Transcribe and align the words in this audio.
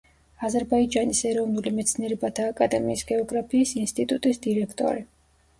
აზერბაიჯანის 0.47 1.19
ეროვნული 1.31 1.73
მეცნიერებათა 1.79 2.47
აკადემიის 2.53 3.05
გეოგრაფიის 3.13 3.75
ინსტიტუტის 3.83 4.43
დირექტორი. 4.49 5.07